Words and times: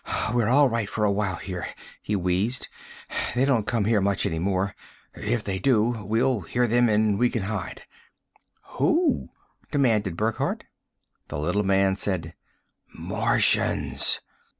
"We're 0.33 0.47
all 0.47 0.67
right 0.67 0.89
for 0.89 1.03
a 1.05 1.11
while 1.11 1.35
here," 1.35 1.63
he 2.01 2.15
wheezed. 2.15 2.69
"They 3.35 3.45
don't 3.45 3.67
come 3.67 3.85
here 3.85 4.01
much 4.01 4.25
any 4.25 4.39
more. 4.39 4.73
If 5.13 5.43
they 5.43 5.59
do, 5.59 6.03
we'll 6.07 6.39
hear 6.39 6.65
them 6.65 6.89
and 6.89 7.19
we 7.19 7.29
can 7.29 7.43
hide." 7.43 7.83
"Who?" 8.79 9.29
demanded 9.69 10.17
Burckhardt. 10.17 10.63
The 11.27 11.37
little 11.37 11.61
man 11.61 11.97
said, 11.97 12.33
"Martians!" 12.95 14.21